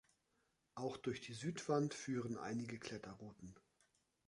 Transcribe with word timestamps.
Auch 0.73 0.97
durch 0.97 1.21
die 1.21 1.35
Südwand 1.35 1.93
führen 1.93 2.35
einige 2.39 2.79
Kletterrouten. 2.79 3.53